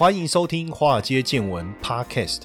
[0.00, 2.44] 欢迎收听《华尔街见闻》Podcast。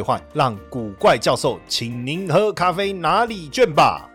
[0.00, 4.06] 换让古怪教授请您喝咖啡拿礼券吧。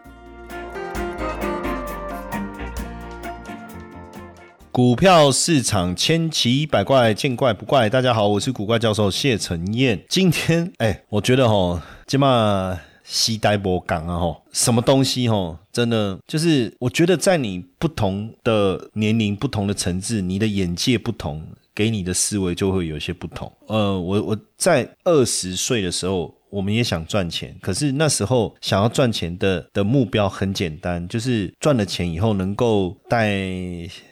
[4.71, 7.89] 股票市场千奇百怪，见怪不怪。
[7.89, 10.03] 大家好，我是古怪教授谢承彦。
[10.09, 21.47] 今天 哎，我觉得哈，今嘛西呆博港啊哈，什么东西哈，真的就是我觉得在你不同的年龄、不同的层次，你的眼界不同。
[21.75, 23.51] 给你的思维就会有些不同。
[23.67, 33.35] 呃，我我在二十岁的时候，我们也想赚钱，可是那时候想要赚钱的的目标很简单，就是赚了钱以后能够带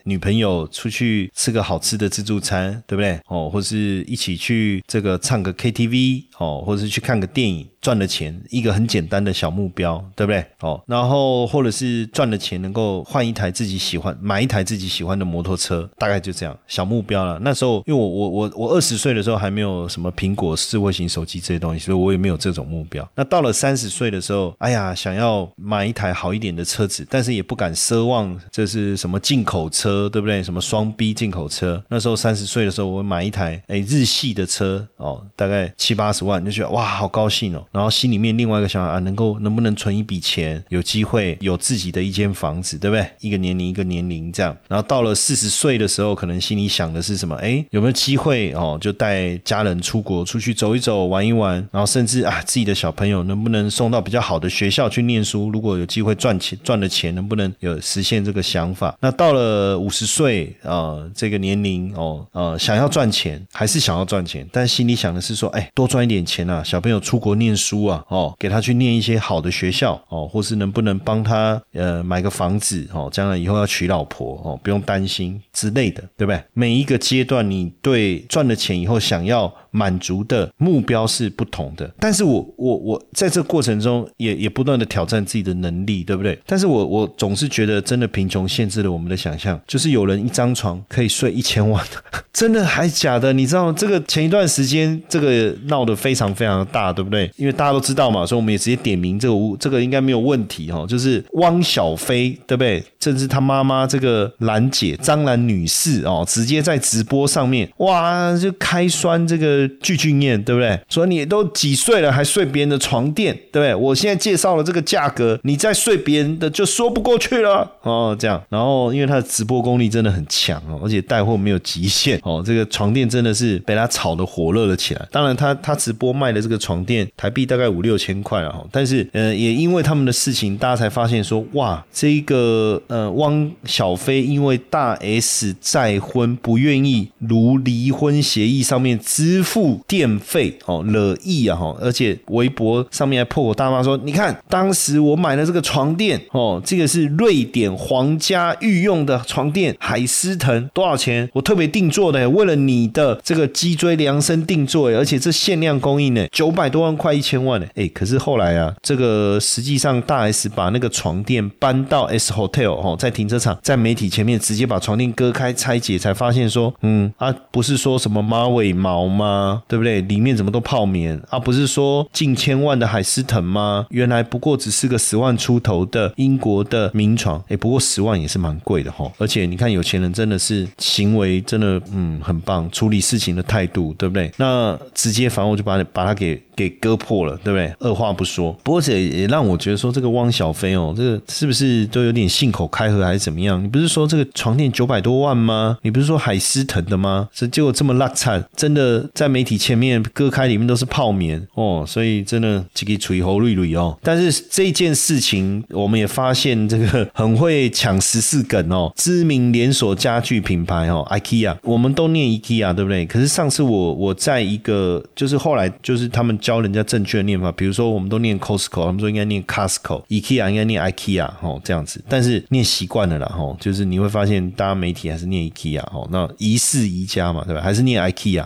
[0.03, 3.17] 女朋友出去吃个好吃的自助餐，对不对？
[3.27, 7.67] 哦，或是一起去这个唱个 KTV，哦，或是去看个电影。
[7.83, 10.43] 赚了钱，一个很简单的小目标，对不对？
[10.61, 17.37] 哦，然后或者是赚了钱能够换一台自己喜欢，买一台自己喜欢的摩托车，大概就这样小目标了。
[17.41, 23.05] 那时候，因为我我我我二十岁的时候还没有什么苹果智慧型手机这些东西，所以我也没有这种目标。
[23.15, 30.41] 那到了三十岁的时候，哎呀，想要买一台好一点的车子，但是也不敢奢望这是什么进口车，对不对？
[30.41, 31.83] 什么双 B 进口车？
[31.89, 37.65] 那时候三十岁的时候，我买一台哎日系的车哦，大概七八十万，就觉得哇，好高兴哦。
[37.73, 43.05] 然后心里面另外一个想法啊，能够能不能存一笔钱，有机会有自己的一间房子，对不对？
[43.19, 47.35] 一个年龄一个年龄这样，然后到了四十岁的时候，可能心里想的是什么？
[47.37, 48.77] 哎，有没有机会哦？
[48.79, 55.49] 就带家人出国出去走一走，玩一玩，然后甚至啊，自己的小朋友能不能送到比较好的学校去念书？
[55.49, 58.95] 如果有机会赚钱赚了钱，能不能有实现这个想法？
[59.01, 67.62] 那到了五十岁啊，这个年龄哦，呃，想要赚钱还是想要赚钱，但心里想的是说，哎，多赚一点钱啊，小朋友出国念书。
[67.63, 76.43] 书啊，哦，给他去念一些好的学校，哦，或是能不能帮他呃买个房子，哦，将来以后要娶老婆，哦，不用担心之类的，对不对？
[76.53, 79.53] 每一个阶段，你对赚了钱以后想要。
[79.75, 86.39] 满足的目标是不同的，但是我我我在这过程中也也不断的挑战自己的能力，对不对？
[86.45, 91.83] 但是我我总是觉得，真的贫穷限制了我们的想象，就是有人一张床可以睡一千万，
[92.31, 93.33] 真的还假的？
[93.33, 97.31] 你知道这个前一段时间这个闹得非常非常大，对不对？
[97.35, 102.83] 因为大家都知道嘛，所以我们也直接点名这个屋，这个应该没有问题哈，就是汪小菲，对不对？
[102.99, 109.69] 甚至他妈妈这个兰姐张兰女士哦，直接在直播上面哇就开酸这个。
[109.81, 110.79] 巨俊彦对不对？
[110.89, 113.75] 说你都几岁了还睡别人的床垫，对不对？
[113.75, 118.15] 我现在介绍了这个价格，你再睡别人的就说不过去了哦。
[118.17, 122.41] 这样，然后因为他的直播功力真的很强哦，而且带货没有极限哦。
[122.45, 125.05] 这个床垫真的是被他炒的火热了起来。
[125.11, 128.63] 当然，他他直播卖的这个床垫台币大概五六千块了哈。
[128.71, 139.73] 但是呃，也因为他们的事情，大家才发现说哇，这个呃汪小菲因为大 S 再婚不愿意如离婚协议上面支付。
[139.87, 141.75] 电费哦，惹意啊哈！
[141.79, 151.29] 而且微博上面还破口大骂说：“你看，当时我买了这个床垫哦，这个是瑞典皇家御用的床垫，海思腾多少钱？
[151.33, 157.65] 我特别定做的，为了你的这个脊椎量身定做，而且这限量供应呢，九百多万块，一千千万呢。
[157.73, 169.63] 哎，可是后来啊，这个实际上大 S 把那个床垫搬到 S Hotel 哦，在停车场，在媒体前面直接把床垫割开拆解，才发现说，嗯啊，不是说什么马尾毛吗？
[169.67, 169.99] 对不对？
[170.01, 171.39] 里面怎么都泡棉啊？
[171.39, 173.87] 不是说近千万的海思腾吗？
[173.89, 179.11] 原来不过只是个十万出头的英国的名床，哎，不过十万也是蛮贵的哈。
[179.17, 184.31] 而且你看，有钱人真的是行为真的嗯很棒，处理事情的态度，对不对？
[184.37, 186.41] 那直接反正我就把把它给。
[186.55, 187.73] 给割破过了，对不对？
[187.79, 193.63] 二话不说，不过这也让我觉得说，这个汪小菲哦，这个是不是都有点信口开河还是怎么样？
[193.63, 195.77] 你不是说这个床垫九百多万吗？
[195.83, 197.29] 你不是说海思腾的吗？
[197.33, 203.97] 这结果这么烂惨，真的在媒体前面割开里面都是泡棉哦，所以真的这个吹喉绿绿哦。
[204.01, 213.05] 但是这件事情，我们也发现这个很会抢十四梗哦，知名连锁家具品牌哦，IKEA，我们都念 IKEA 对不对？
[213.05, 227.61] 可是上次我我在一个就是后来就是他们教人家正确的念法，比如说我们都念 Costco，他们说应该念 Costco，IKEA 应该念 IKEA 哦这样子，但是念习惯了啦吼，就是你会发现大家媒体还是念 IKEA 哦，那宜室宜家嘛对吧？
[227.61, 228.45] 还是念 IKEA。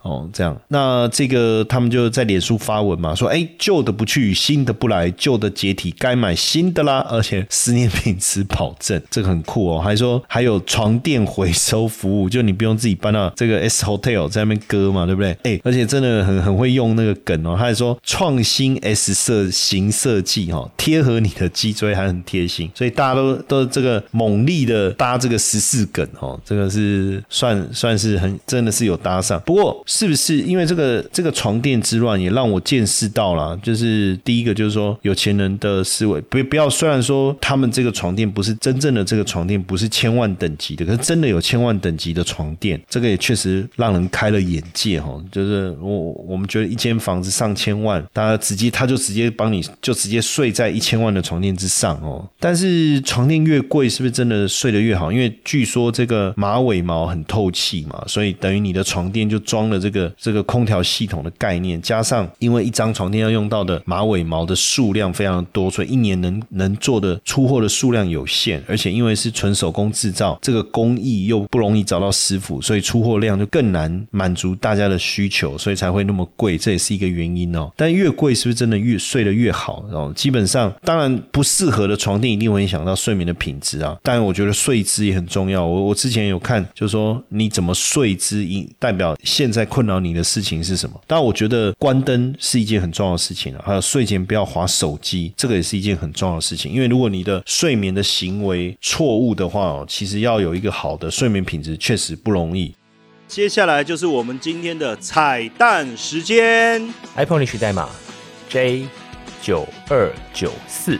[0.00, 9.80] 哦，这样，那这个他们就在脸书发文嘛，说，哎，旧的不去，新的不来，旧的解体，该买新的啦，而且十年品质保证，这个很酷哦。
[9.80, 15.36] 还说还有床垫回收服务，就你不用自己搬到这个 S Hotel 在那边割嘛，对不对？
[15.42, 29.68] 哎，而且真的很很会用那个梗哦，他还说创新 S 设型设计哈，贴合你的脊椎还很贴心，所以大家都都这个猛力的搭这个十四梗哦，这个是算算是很真的是有搭上，不过。
[29.86, 33.56] 是不是因为这个这个床垫之乱也让我见识到了？
[33.62, 36.68] 就是第一个就是说有钱人的思维，不不要。
[36.68, 45.20] 虽然说他们这个床垫不是真正的这个床垫，不是千万等级的，可是真的有千万等级的床垫，这个也确实让人开了眼界哈。
[45.32, 45.90] 就是我
[46.28, 52.28] 我们觉得一间房子上千千万，大家直接他就直接帮你就直接睡在一千万的床垫之上哦。
[52.38, 55.10] 但是床垫越贵，是不是真的睡得越好？
[55.10, 59.78] 因为据说这个马尾毛很透气嘛，所以等于你的床垫就装了。
[59.80, 77.57] 这个这个空调系统的概念，加上因为一张床垫要用到的马尾毛的数量非常多，所以一年能能做的出货的数量有限，而且因为是纯手工制造，这个工艺又不容易找到师傅，所以出货量就更难满足大家的需求，所以才会那么贵，这也是一个原因哦。
[77.76, 79.84] 但越贵是不是真的越睡得越好？
[79.92, 83.96] 哦，基本上当然不适合的床垫一定会影响到睡眠的品质啊。
[84.02, 85.64] 当然，我觉得睡姿也很重要。
[85.64, 89.68] 我我之前有看，就是说你怎么睡姿，应代表现在。
[89.68, 90.98] 困扰你的事情是什么？
[91.06, 96.72] 但，我觉得关灯是一件很重要的事情啊还有睡前不要划手机，这个也是一件很重要的事情。
[96.72, 102.74] 因为如果你的睡眠的行为错误的话，其实要有一个好的睡眠品质确实不容易。
[103.28, 106.82] 接下来就是我们今天的彩蛋时间
[107.14, 107.90] ，iPhone 历史代码
[108.48, 108.86] J
[109.42, 110.98] 九二九四。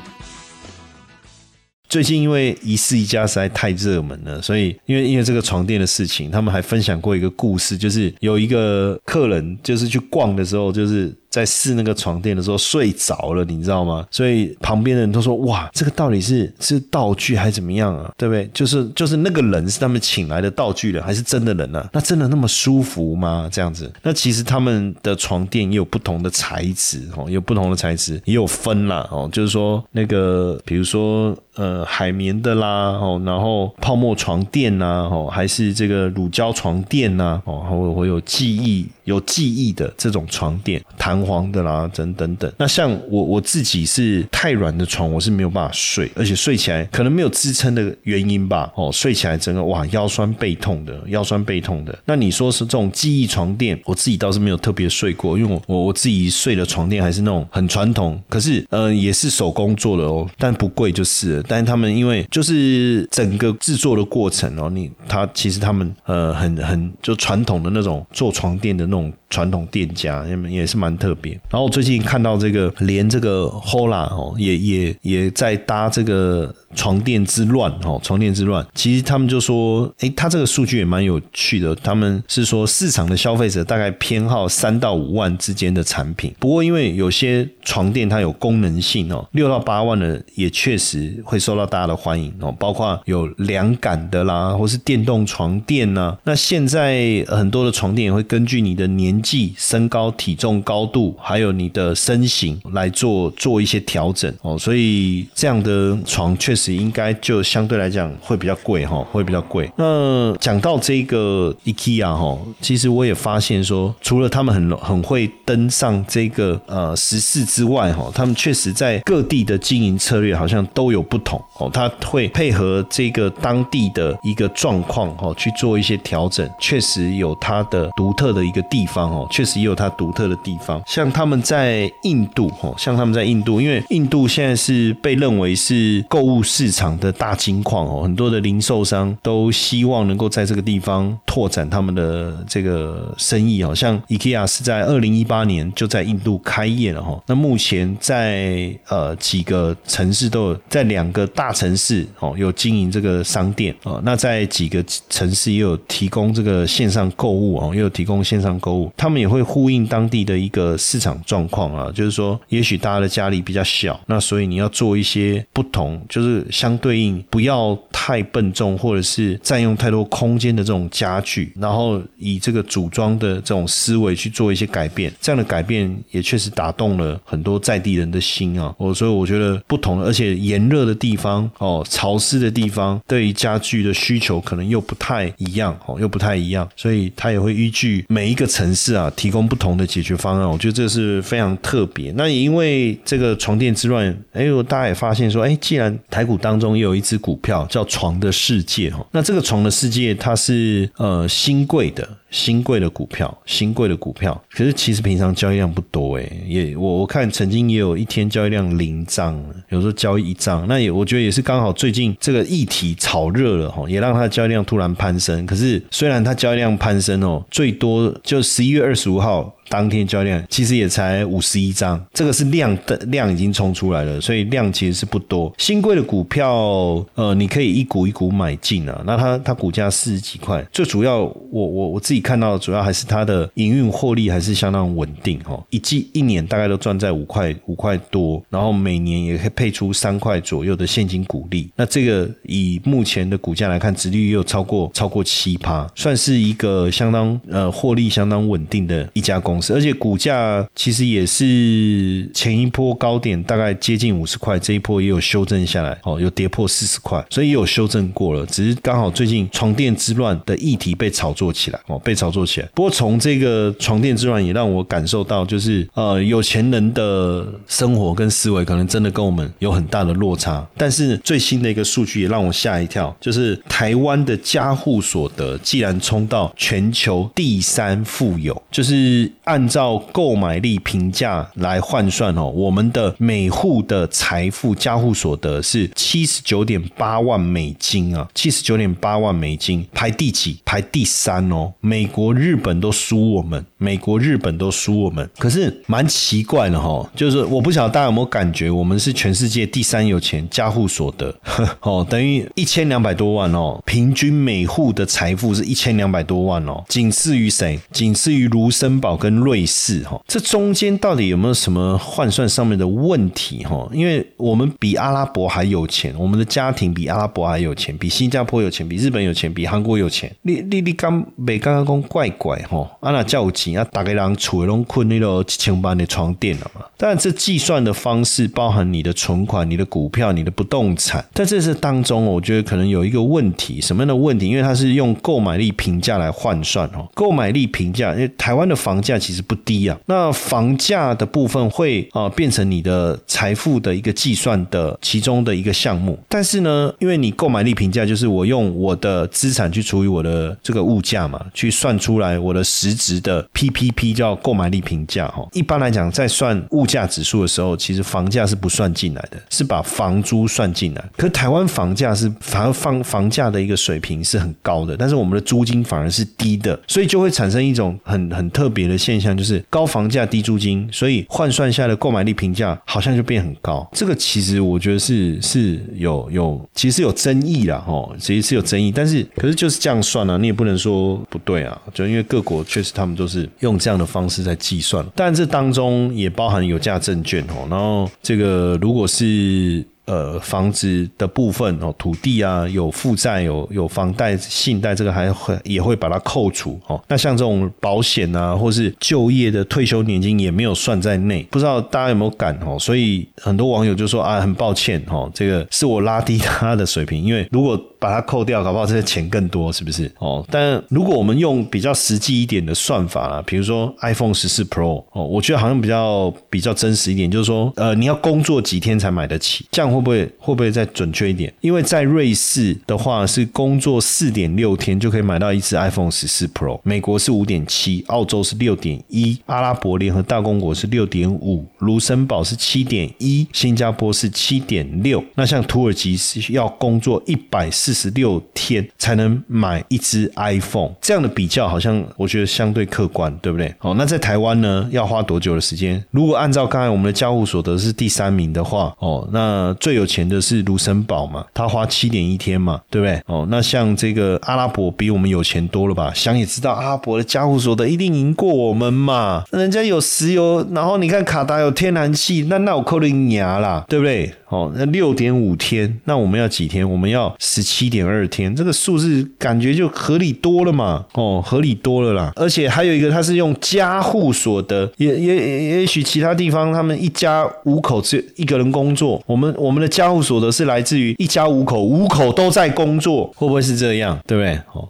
[1.89, 11.11] 最近因为一室一家实在太热门了，所以因为因为这个床垫的事情，他们还分享过一个故事，就是有一个客人就是去逛的时候，就是。
[11.39, 14.07] 在试那个床垫的时候睡着了，你知道吗？
[14.11, 18.13] 所以旁边的人都说：“哇，这个到底是是道具还是怎么样啊？
[18.17, 18.49] 对不对？
[18.53, 21.89] 就是就是那个人是他们请来的道具人，还是真的人呢？
[21.93, 23.49] 那真的那么舒服吗？
[23.53, 23.93] 这样子？
[24.03, 41.19] 那其实他们的床垫也有不同的材质哦，有不同的材质也有分啦哦，就是说那个比如说呃海绵的啦哦，然后泡沫床垫呐哦，还是这个乳胶床垫呐哦，会会有记忆有记忆的这种床垫弹。
[41.19, 42.51] 簧的啦，等等等。
[42.57, 48.73] 那像我我自己是太软的床，我是没有办法睡，而且睡起来可能没有支撑的原因吧。
[48.77, 51.99] 哦，睡起来整个哇腰酸背痛的，腰酸背痛的。
[52.05, 61.43] 那你说是这种记忆床垫，我自己倒是没有特别睡过，因为我我我自己睡的床垫还是那种很传统，可是呃也是手工做的哦，但不贵就是了。
[61.49, 71.09] 但他们因为就是整个制作的过程哦，你他其实他们呃很很就传统的那种做床垫的那种传统店家，也也是蛮特。
[71.21, 76.55] 别，然后我最近看到这个，连这个 Hola 哦，也也也在搭这个。
[76.75, 81.75] 床垫之乱，哦，床垫之乱，其实他们就说，哎，他这个数据也蛮有趣的。
[81.77, 86.33] 他们是说，市场的消费者大概偏好三到五万之间的产品。
[86.39, 92.55] 不过，因为有些床垫它有功能性哦，六到八万的也确实会受到大家的欢迎哦。
[92.59, 96.17] 包括有凉感的啦，或是电动床垫呐。
[96.25, 104.57] 那现在很多的床垫也会根据你的年纪、身高、体重、高度，还有你的身形来做做一些调整哦。
[104.57, 106.79] 所以这样的床确实。
[106.79, 109.69] 应该就相对来讲会比较贵哈，会比较贵。
[109.77, 121.28] 那讲到这个 IKEA 哈，其实我也发现说，除了他们很很会登上这个呃时事之外哈，他们确实在各地的经营策略好像都有不同
[121.59, 121.71] 哦。
[121.73, 130.83] 他会配合这个当地的一个状况哦去做一些调整，确实有它的独特的一个地方哦，确实也有它独特的地方。
[130.87, 136.43] 像他们在印度哦，像他们在印度，因为印度现在是被认为是购物。
[136.43, 143.75] 市场的大金矿哦，很多的零售商都希望能够在这个地方拓展他们的这个生意哦。
[143.75, 147.21] 像 IKEA 是在二零一八年就在印度开业了哈。
[147.27, 178.75] 那目前在呃几个城市都有，在两两个大城市哦有经营这个商店哦，那在几个城市也有提供这个线上购物哦，也有提供线上购物，他们也会呼应当地的一个市场状况啊，就是说，也许大家的家里比较小，那所以你要做一些不同，就是相对应不要太笨重或者是占用太多空间的这种家具，然后以这个组装的这种思维去做一些改变，这样的改变也确实打动了很多在地人的心啊。
[178.77, 190.49] 我所以我觉得不同，而且炎热的地方哦，潮湿的地方，对于家具的需求可能又不太一样哦，又不太一样，所以它也会依据每一个城市啊，提供不同的解决方案。
[190.49, 192.13] 我觉得这是非常特别。
[192.17, 202.09] 那也因为这个床垫之乱，哎呦，大家也发现说，哎，既然台股当中也有一只股票叫床的世界哈，那这个床的世界它是呃新贵的。
[202.31, 215.47] 新贵的股票，新贵的股票，可是其实平常交易量不多诶，也我我看曾经也有一天交易量零张，有时候交易一张，那也我觉得也是刚好最近这个议题炒热了哈，也让它的交易量突然攀升。
[215.47, 219.55] 可是虽然它交易量攀升哦，最多就十一月二十五号。
[219.69, 225.53] 当天交易量其实也才五十一张，这个是量的量已经冲出来了，所以量其实是不多。
[225.59, 229.03] 新贵的股票，呃，你可以一股一股买进啊。
[229.07, 241.71] 那它它股价四十几块，最主要我我我自己看到的主要还是它的营运获利还是相当稳定哈，一季一年大概都赚在五块五块多，然后每年也可以配出三块左右的现金股利。
[241.77, 249.58] 那这个以目前的股价来看，值率又超过超过七趴，算是一个相当呃获利相当稳定的一家公。
[249.71, 258.45] 而且股价其实也是前一波高点大概接近五十块，这一波也有修正下来，哦，有跌破四十块，所以也有修正过了。
[258.47, 262.69] 只是刚好最近床垫之乱的议题被炒作起来，哦，被炒作起来。
[262.75, 270.67] 不过从这个床垫之乱也让我感受到，就是呃，有钱人的生活跟思维可能真的跟我们有很大的落差。
[270.77, 279.31] 但是最新的一个数据也让我吓一跳，就是台湾的家户所得既然冲到全球第三富有，就是。
[279.49, 290.59] 按照购买力评价来换算哦，我们的每户的财富加户所得是七十九点八万美金啊，七十九点八万美金，排第几？
[290.67, 291.73] 排第三哦。
[291.81, 295.27] 美国、日本都输我们，美国、日本都输我们。
[295.39, 307.81] 可是蛮奇怪的哈，就是我不晓得大家有没有感觉，我们是全世界第三有钱加户所得呵 哦，等于一千两百多万哦，平均每户的财富是一千两百多万哦，仅次于谁？
[307.91, 309.38] 仅次于卢森堡跟。
[309.41, 313.89] 瑞士哈，这中间到底有没有什么换算上面的问题哈？
[313.93, 320.35] 因为我们比阿拉伯还有钱，我们的家庭比阿拉伯还有钱，比新加坡有钱，比日本有钱，比韩国有钱。
[320.43, 322.89] 你你你刚没刚刚讲怪怪哈？
[323.01, 326.83] 阿那叫钱啊，大概人储拢困那个几千万的床垫了嘛？
[326.97, 334.49] 但，这计算的方式包含你的存款、你的股票、你的不动产，在这是当中，我觉得可能有一个问题，什么样的问题？
[334.49, 339.19] 因为它是用购买力评价来换算哦，购买力评价，因为台湾的房价。
[339.29, 355.47] 其实不低啊，那房价的部分会啊变成你的财富的一个计算的其中的一个项目，但是呢，因为你购买力评价就是我用我的资产去除以我的这个物价嘛，去算出来我的实质的 PPP 叫购买力评价哈。
[355.53, 361.05] 一般来讲，在算物价指数的时候，其实房价是不算进来的，是把房租算进来。
[361.19, 369.18] 可台湾房价是反而房房价的一个水平是很高的，但是我们的租金反而是低的，所以就会产生一种很很特别的现。
[369.21, 373.89] 现象就是高房价低租金，所以换算下的购买力评价好像就变很高。
[373.93, 378.93] 这个其实我觉得是是有有其实有争议啦，哈，其实是有争议。
[378.93, 385.05] 但是可是就是这样算啊，你也不能说不对啊，就因为各国确实他们都是用这样的方式在计算。
[385.15, 389.85] 但这当中也包含有价证券哦，然后这个如果是。
[390.09, 396.99] 呃，房子的部分哦，土地啊，有负债，有有房贷、信贷，这个还会也会把它扣除哦。
[397.09, 402.79] 那像这种保险啊，或是就业的退休年金也没有算在内，不知道大家有没有感哦？
[402.79, 410.11] 所以很多网友就说啊，很抱歉哦，这个是我拉低他的水平，因为如果把它扣掉，搞不好这个钱更多，是不是？
[410.19, 419.89] 哦，但如果我们用比较实际一点的算法啦，比如说 iPhone 十四 Pro 哦，我觉得好像比较比较真实一点，就是说呃，你要工作几天才买得起，这样。
[419.89, 421.53] 会不会会不会再准确一点？
[421.63, 435.25] 因为在瑞士的话是工作四点六天就可以买到一只 iPhone 十四 Pro，美国是五点七，澳洲是六点一，阿拉伯联合大公国是六点五，卢森堡是七点一，新加坡是七点六。
[435.35, 437.88] 那像土耳其是要工作一百四。
[437.89, 443.75] 四十六天才能买一只 iPhone，这样的比较好像我觉得相对客观，对不对？
[443.81, 446.05] 哦，那在台湾呢，要花多久的时间？
[446.11, 453.23] 如果按照刚才我们的交互所得是第三名的话，哦，那最有钱的是卢森堡嘛，他花七点一天嘛，对不对？
[453.25, 456.13] 哦，那像这个阿拉伯比我们有钱多了吧？
[456.15, 464.31] 想也知道，阿拉伯的交互所得一定赢过我们嘛，人家有石油，然后你看卡达有天然气，那那我扣了牙啦，对不对？
[464.51, 466.89] 哦，那六点五天，那我们要几天？
[466.89, 471.07] 我们要十七七点二天，这个数字感觉就合理多了嘛？
[471.15, 472.33] 哦，合理多了啦。
[472.35, 484.19] 而且还有一个，它是用家户所得，也也也许其他地方他们一家五口只一个人工作，我们我们的家户所得是来自于一家五口，五口都在工作，会不会是这样？
[484.27, 484.61] 对不对？
[484.73, 484.89] 哦。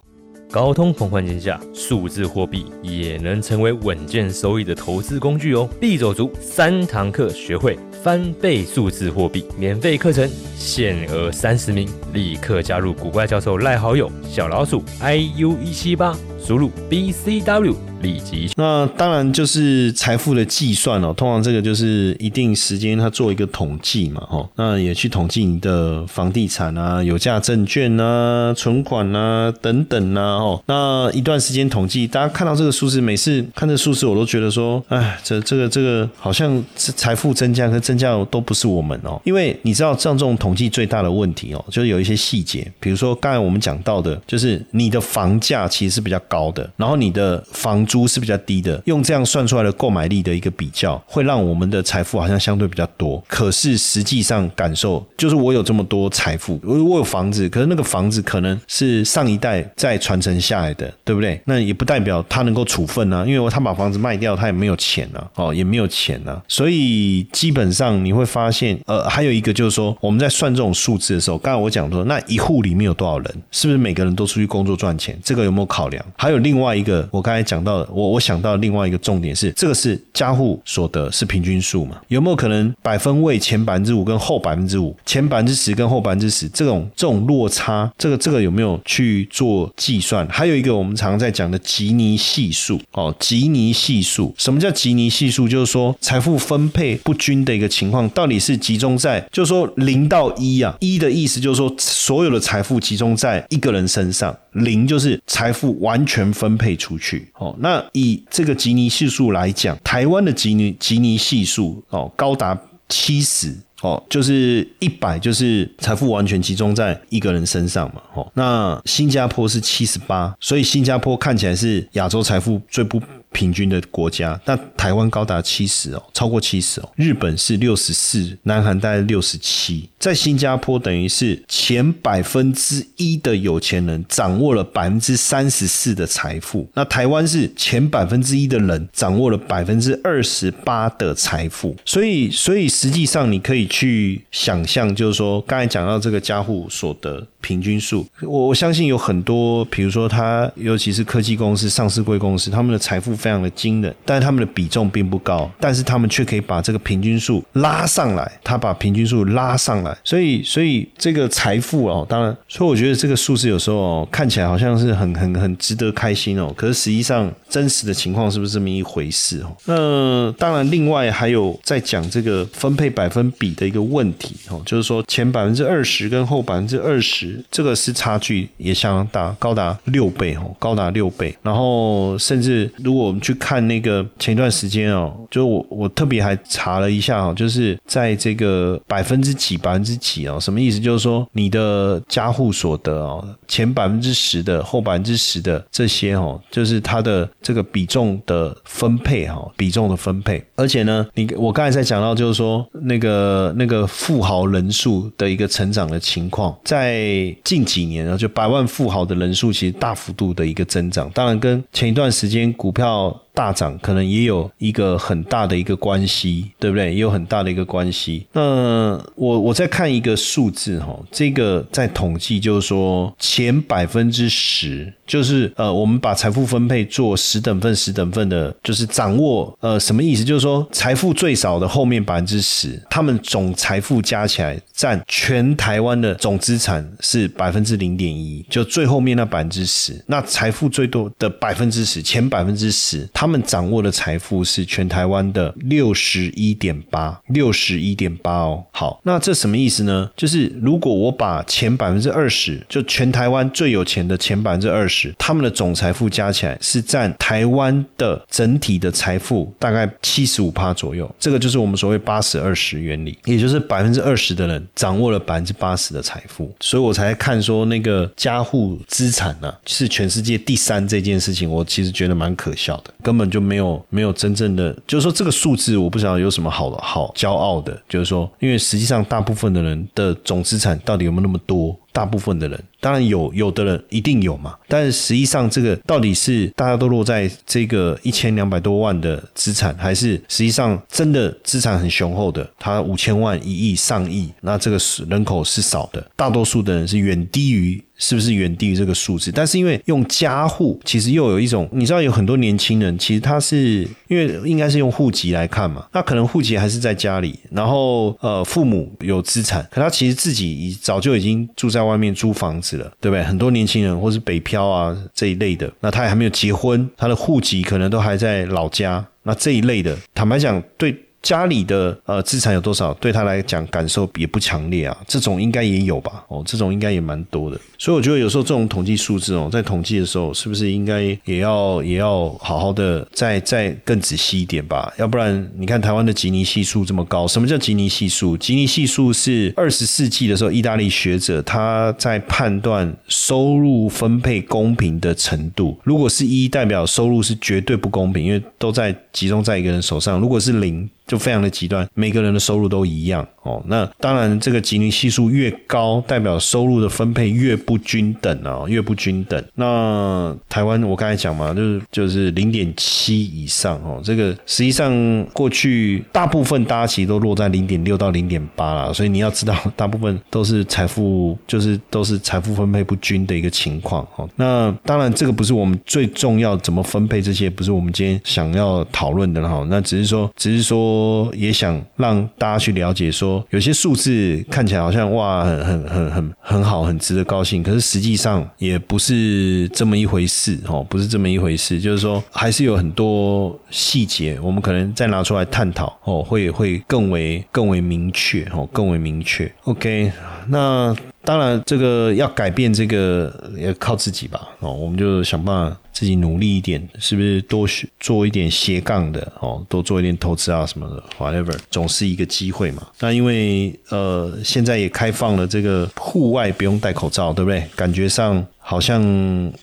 [0.51, 5.69] 高通膨环境下，数字货币也能成为稳健收益的投资工具哦。
[5.79, 17.88] 币走足三堂课，学会翻倍数字货币，免费课程限额三十名，立刻加入古怪教授赖好友小老鼠 iu 一七八，输入 bcw。
[18.03, 21.13] 立即，那当然就是财富的计算哦。
[21.13, 53.23] 通常这个就是一定时间，他做一个统计嘛，哦，那也去统计你的房地产啊、有价证券啊、存款啊等等啊，哦，那一段时间统计，大家看到这个数字，每次看这数字，我都觉得说，哎，这这个这个好像财富增加跟增加都不是我们哦，因为你知道，像这种统计最大的问题哦，就是有一些细节，比如说刚才我们讲到的，就是你的房价其实是比较高的，然后你的房租是比较低的，用这样算出来的购买力的一个比较，会让我们的财富好像相对比较多。
[53.27, 61.41] 可是实际上感受就是，我有这么多财富，我我有房子，可是那个房子可能是上一代再传承下来的，对不对？
[61.47, 66.41] 那也不代表他能够处分啊，因为他把房子卖掉，他也没有钱啊，哦，也没有钱啊。
[66.47, 73.43] 所以基本上你会发现，呃，还有一个就是说，我们在算这种数字的时候，刚才我讲说，那一户里面有多少人？
[73.51, 75.19] 是不是每个人都出去工作赚钱？
[75.23, 76.05] 这个有没有考量？
[76.17, 78.09] 还有另外一个，我刚才讲到我。
[78.09, 82.01] 我想到另外一个重点是，这个是家户所得是平均数嘛？
[82.09, 90.27] 有没有可能百分位前百分之五跟后百分之五，前百分之十跟后百分之十这种这种落差，这个这个有没有去做计算？
[90.29, 95.47] 还有一个我们常常在讲的吉尼系数哦，吉尼系数，什么叫吉尼系数？
[95.47, 104.35] 就是说财富分配不均的一个情况，到底是集中在，就是说零到一啊，一的意思就是说所有的财富集中在一个人身上。
[104.53, 112.59] 零就是财富完全分配出去，哦，那那以这个吉尼系数来讲，台湾的吉尼吉尼系数哦高达
[112.89, 122.99] 七十，哦，就是一百就是财富完全集中在一个人身上嘛，哦，那新加坡是七十八，所以新加坡看起来是亚洲财富最不。
[123.39, 126.93] 平均的国家，那台湾高达七十哦，超过七十哦。
[126.97, 141.77] 日本是六十四，南韩大概六十七，在新加坡等于是前百分之一的有钱人掌握了百分之三十四的财富，那台湾是前百分之一的人掌握了百分之二十八的财富。
[141.85, 147.25] 所以，所以实际上你可以去想象，就是说刚才讲到这个家户所得。
[147.41, 169.57] 平均数，我我相信有很多，比如说他，尤其是科技公司、上市贵公司，他们的财富非常的惊人，但是他们的比重并不高，但是他们却可以把这个平均数拉上来，他把平均数拉上来，所以，所以这个财富哦，当然，所以我觉得这个数字有时候哦，看起来好像是很很很值得开心哦，可是实际上真实的情况是不是这么一回事哦？
[169.65, 177.28] 那当然，另外还有在讲这个分配百分比的一个问题哦，就是说前百分之二十跟后百分之二十。
[177.51, 181.37] 这个是差距也相当大，高达六倍哦，高达六倍。
[181.43, 190.79] 然后甚至如果我们去看那个前一段时间哦，就我我特别还查了一下哦，就是在这个百分之几百分之几哦，什么意思？
[190.79, 200.43] 就是说你的家户所得哦，前百分之十的后百分之十的这些哦，就是它的这个比重的分配哈，比重的分配。
[200.57, 213.19] 而且呢，你我刚才在讲到就是说那个那个富豪人数的一个成长的情况，在近几年啊，就百万富豪的人数其实大幅度的一个增长，当然跟前一段时间股票。
[213.39, 216.93] 大涨可能也有一个很大的一个关系，对不对？
[216.93, 218.27] 也有很大的一个关系。
[218.33, 230.25] 那我我再看一个数字哈，这个在统计就是说前百分之十，就是呃，我们把财富分配做十等份、十等份的，就是掌握呃什么意思？
[230.25, 243.28] 就是说财富最少的后面百分之十，他们总财富加起来占全台湾的总资产是百分之零点一，就最后面那百分之十，那财富最多的百分之十，前百分之十，他。
[243.29, 248.65] 他们掌握的财富是全台湾的六十一点八，六十一点八哦。
[248.71, 250.11] 好，那这什么意思呢？
[250.17, 261.15] 就是如果我把前百分之二十，就全台湾最有钱的前百分之二十，他们的总财富加起来是占台湾的整体的财富大概七十五趴左右。
[261.19, 281.77] 这个就是我们所谓八十二十原理，也就是百分之二十的人掌握了百分之八十的财富，所以我才看说那个家户资产呢、是全世界第三这件事情，我其实觉得蛮可笑的，根根本就没有没有真正的，就是说这个数字我不知道有什么好的好骄傲的，就是说，因为实际上大部分的人的总资产到底有没有那么多？
[281.91, 297.83] 大部分的人当然有，有的人一定有嘛，但是实际上这个到底是大家都落在这个一千两百多万的资产，还是实际上真的资产很雄厚的，他五千万、一亿、上亿，那这个是人口是少的，大多数的人是远低于。
[297.99, 299.31] 是不是远低于这个数字？
[299.31, 313.23] 但是因为用家户，其实又有一种，你知道有很多年轻人，其实他是因为应该是用户籍来看嘛，那可能户籍还是在家里，然后呃父母有资产，可他其实自己已早就已经住在外面租房子了，对不对？
[313.25, 320.97] 很多年轻人或是北漂啊这一类的，那他也还没有结婚，他的户籍可能都还在老家，那这一类的，坦白讲，对。
[321.21, 326.25] 家里的呃资产有多少，对他来讲感受也不强烈啊，这种应该也有吧？
[326.29, 334.93] 哦，这种应该也蛮多的，所以我觉得有时候这种统计数字哦，在统计的时候，是不是应该也要也要好好的再再更仔细一点吧？
[334.97, 338.37] 要不然你看台湾的吉尼系数这么高，什么叫吉尼系数？
[338.37, 345.79] 吉尼系数是二十世纪的时候，意大利学者他在判断收入分配公平的程度。
[345.83, 353.27] 如果是一，代表收入是绝对不公平，因为都在集中在一个人手上；如果是零，就非常的极端，每个人的收入都一样。
[353.49, 353.63] 哦。
[353.67, 359.43] 那当然，这个吉尼系数越高，代表收入的分配越不均等啊，越不均等。
[359.55, 364.01] 那台湾我刚才讲嘛，就是就是零点七以上哦。
[364.05, 374.29] 这个实际上过去大部分大家其实都落在零点六到零点八啦，所以你要知道，大部分都是财富就是都是财富分配不均的一个情况哦。
[374.37, 379.67] 那当然，这个不是我们最重要怎么分配这些，不是我们今天想要讨论的哈。
[379.71, 380.99] 那只是说，只是说。
[381.35, 387.63] 也想让大家去了解，说有些数字看起来好像哇，很很很很很好，很值得高兴。
[387.63, 391.81] 可是实际上也不是这么一回事哦，不是这么一回事。
[391.81, 399.51] 就是说，还是有很多细节，我们可能再拿出来探讨哦，会会更为更为明确哦，更为明确。
[399.65, 400.11] OK，
[400.49, 405.77] 那当然这个要改变这个也靠自己吧哦，我们就想办法。
[405.99, 407.67] 自己努力一点，是不是多
[407.99, 409.61] 做一点斜杠的哦？
[409.69, 412.87] 多做一点投资啊什么的，whatever，总是一个机会嘛。
[413.01, 417.65] 那因为呃，现在也开放了这个户外不用戴口罩，对不对？
[417.75, 419.03] 感觉上好像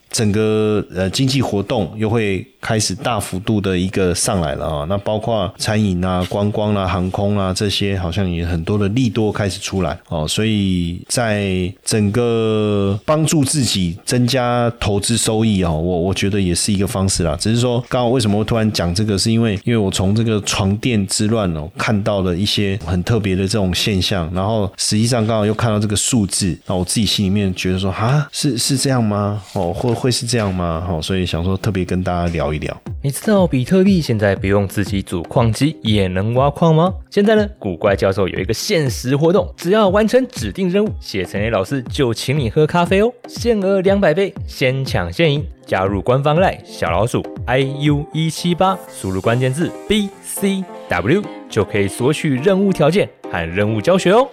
[0.09, 4.85] 整个呃经济活动又会开始大幅度的一个上来了啊。
[4.89, 10.27] 那包括餐饮啊、观光啊、航空啊这些，好像也很多的利多开始出来哦。
[10.27, 16.25] 所以在整个帮助自己增加投资收益哦，我我觉。
[16.25, 29.41] 得也是一个方式啦，只是说刚好为什么会突然讲这个，是因为因为我从这个床垫之乱哦看到了一些很特别的这种现象，然后实际上刚好又看到这个数字，那我自己心里面觉得说啊，是是这样吗？
[29.53, 30.86] 哦，会会是这样吗？
[30.89, 32.75] 哦，所以想说特别跟大家聊一聊。
[33.01, 36.93] 你知道比特币现在不用自己组矿机也能挖矿吗？
[37.10, 45.45] 现在呢，古怪教授有一个限时活动，只要完成指定任务，谢承业老师就请你喝咖啡哦，限额两百杯，先抢先赢。
[45.65, 54.27] 加入官方赖小老鼠 i u 一七八，输入关键字 b c w 就可以索取任务条件和任务教学哦。